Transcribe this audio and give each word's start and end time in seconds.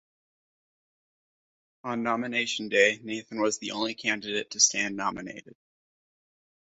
On 1.83 2.01
Nomination 2.01 2.69
Day, 2.69 2.99
Nathan 3.03 3.39
was 3.39 3.59
the 3.59 3.73
only 3.73 3.93
candidate 3.93 4.49
to 4.49 4.59
stand 4.59 4.95
nominated. 4.95 5.55